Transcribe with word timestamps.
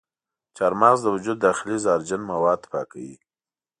چارمغز 0.55 0.99
د 1.03 1.07
وجود 1.15 1.37
داخلي 1.47 1.77
زهرجن 1.83 2.21
مواد 2.31 2.61
پاکوي. 2.71 3.15